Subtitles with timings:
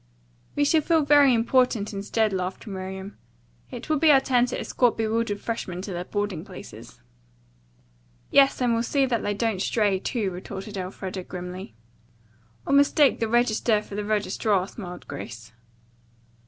[0.55, 3.19] "We shall feel very important instead," laughed Miriam.
[3.69, 7.01] "It will be our turn to escort bewildered freshmen to their boarding places."
[8.31, 11.75] "Yes, and we'll see that they don't stray, too," retorted Elfreda grimly.
[12.65, 15.51] "Or mistake the Register for the registrar," smiled Grace.